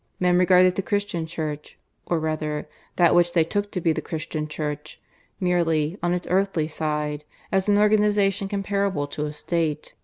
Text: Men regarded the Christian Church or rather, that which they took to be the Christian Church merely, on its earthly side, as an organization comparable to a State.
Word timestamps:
Men 0.19 0.39
regarded 0.39 0.73
the 0.75 0.81
Christian 0.81 1.27
Church 1.27 1.77
or 2.07 2.17
rather, 2.19 2.67
that 2.95 3.13
which 3.13 3.33
they 3.33 3.43
took 3.43 3.69
to 3.69 3.79
be 3.79 3.93
the 3.93 4.01
Christian 4.01 4.47
Church 4.47 4.99
merely, 5.39 5.95
on 6.01 6.15
its 6.15 6.25
earthly 6.31 6.67
side, 6.67 7.23
as 7.51 7.69
an 7.69 7.77
organization 7.77 8.47
comparable 8.47 9.05
to 9.05 9.27
a 9.27 9.31
State. 9.31 9.93